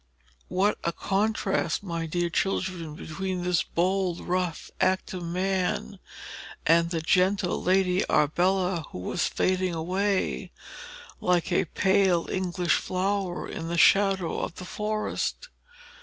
What 0.47 0.79
a 0.83 0.91
contrast, 0.91 1.83
my 1.83 2.07
dear 2.07 2.31
children, 2.31 2.95
between 2.95 3.43
this 3.43 3.61
bold, 3.61 4.19
rough, 4.21 4.71
active 4.81 5.21
man, 5.23 5.99
and 6.65 6.89
the 6.89 7.01
gentle 7.01 7.61
Lady 7.61 8.03
Arbella, 8.09 8.85
who 8.89 8.97
was 8.97 9.27
fading 9.27 9.75
away, 9.75 10.49
like 11.19 11.51
a 11.51 11.65
pale 11.65 12.27
English 12.31 12.73
flower, 12.77 13.47
in 13.47 13.67
the 13.67 13.77
shadow 13.77 14.39
of 14.39 14.55
the 14.55 14.65
forest! 14.65 15.49